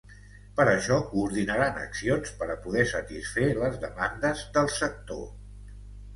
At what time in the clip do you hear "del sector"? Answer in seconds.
4.59-5.23